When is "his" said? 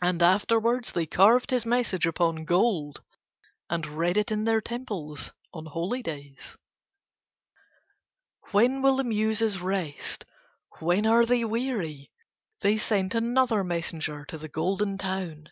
1.50-1.66